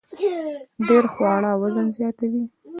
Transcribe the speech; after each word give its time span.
ډیر 0.87 1.03
خواړه 1.13 1.51
وزن 1.61 1.87
زیاتوي 1.97 2.43